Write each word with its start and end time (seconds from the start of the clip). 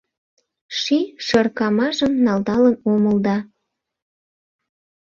Ший 0.79 1.05
шыркамажым 1.25 2.13
налдалын 2.25 2.75
омыл 2.93 3.17
да 3.25 3.37